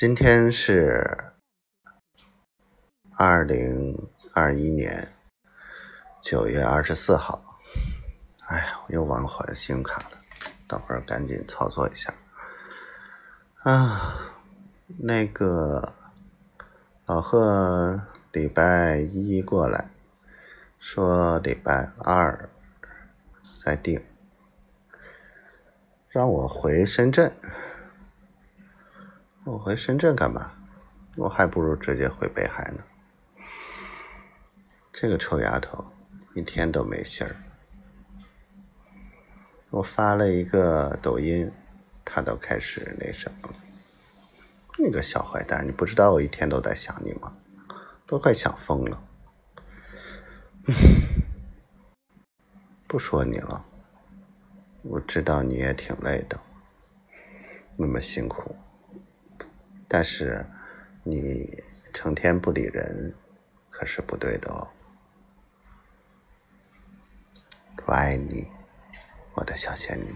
[0.00, 1.32] 今天是
[3.18, 5.12] 二零二一年
[6.22, 7.58] 九月二十四号。
[8.46, 10.10] 哎呀，我又忘还信用卡了，
[10.68, 12.14] 等会儿赶紧操作一下。
[13.64, 14.36] 啊，
[14.98, 15.94] 那个
[17.04, 19.90] 老贺礼拜一过来，
[20.78, 22.48] 说礼拜二
[23.58, 24.00] 再定，
[26.08, 27.32] 让我回深圳。
[29.48, 30.52] 我回深圳干嘛？
[31.16, 32.84] 我还不如直接回北海呢。
[34.92, 35.82] 这个臭丫头
[36.34, 37.34] 一天都没信儿。
[39.70, 41.50] 我发了一个抖音，
[42.04, 43.54] 她都开始那什么了。
[44.76, 47.34] 那个小坏蛋，你不知道我一天都在想你吗？
[48.06, 49.02] 都快想疯了。
[52.86, 53.64] 不说你了，
[54.82, 56.38] 我知道你也挺累的，
[57.78, 58.54] 那么辛苦。
[59.90, 60.44] 但是，
[61.02, 63.14] 你成天不理人，
[63.70, 64.68] 可是不对的哦。
[67.86, 68.46] 我爱你，
[69.34, 70.14] 我的小仙女。